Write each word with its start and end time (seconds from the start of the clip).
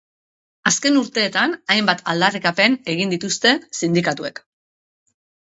Azken 0.69 0.95
urteetan 1.01 1.53
hainbat 1.75 2.01
aldarrikapen 2.13 2.79
egin 2.95 3.13
dituzte 3.15 3.55
sindikatuek. 3.81 4.43